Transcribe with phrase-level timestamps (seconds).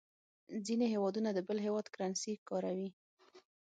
[0.65, 2.89] ځینې هېوادونه د بل هېواد کرنسي کاروي.